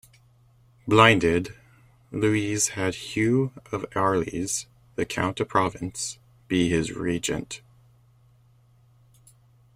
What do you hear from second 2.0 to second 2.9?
Louis